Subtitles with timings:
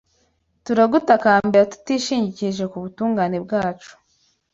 [0.65, 3.91] Turagutakambira tutishingikirije ubutungane bwacu